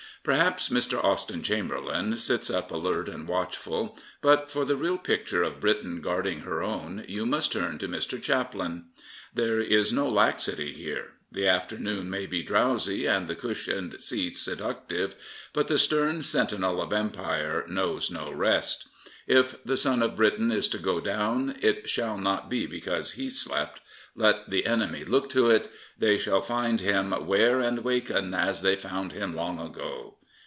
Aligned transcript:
Perhaps 0.23 0.69
Mr. 0.69 1.03
Austen 1.03 1.41
Chamberlain 1.41 2.15
sits 2.15 2.51
up 2.51 2.69
alert 2.69 3.09
and 3.09 3.27
watchful; 3.27 3.97
but 4.21 4.51
for 4.51 4.65
the 4.65 4.75
real 4.75 4.99
picture 4.99 5.41
of 5.41 5.59
Britain 5.59 5.99
guarding 5.99 6.41
her 6.41 6.61
own 6.61 7.03
you 7.07 7.25
must 7.25 7.51
turn 7.51 7.79
to 7.79 7.87
Mr. 7.87 8.21
Chaplin. 8.21 8.85
There 9.33 9.59
is 9.59 9.91
no 9.91 10.07
laxity 10.07 10.73
here. 10.73 11.13
The 11.31 11.47
afternoon 11.47 12.07
may 12.07 12.27
be 12.27 12.43
drowsy 12.43 13.07
and 13.07 13.27
the 13.27 13.33
cushioned 13.35 13.99
seats 13.99 14.43
se 14.43 14.53
duc 14.57 14.87
tive; 14.89 15.15
but 15.53 15.67
the 15.67 15.79
stern 15.79 16.21
sentinel 16.21 16.83
of 16.83 16.93
Empire 16.93 17.65
knows 17.67 18.11
no 18.11 18.31
rest. 18.31 18.89
If 19.25 19.63
the 19.63 19.77
sun 19.77 20.03
of 20.03 20.15
Britain 20.15 20.51
is 20.51 20.67
to 20.67 20.77
go 20.77 20.99
down 20.99 21.57
it 21.63 21.89
shall 21.89 22.17
not 22.19 22.47
be 22.47 22.67
because 22.67 23.13
he 23.13 23.27
slept. 23.29 23.79
Let 24.13 24.49
the 24.49 24.65
enemy 24.65 25.05
look 25.05 25.29
to 25.29 25.49
it: 25.49 25.71
They 25.97 26.17
shall 26.17 26.41
find 26.41 26.81
him 26.81 27.11
'ware 27.11 27.61
and 27.61 27.81
wakin', 27.81 28.33
As 28.33 28.61
they 28.61 28.75
found 28.75 29.13
him 29.13 29.33
long 29.33 29.57
ago. 29.57 30.17